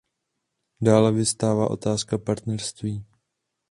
Dále 0.83 1.11
vyvstává 1.11 1.69
otázka 1.71 2.17
partnerství. 2.17 3.05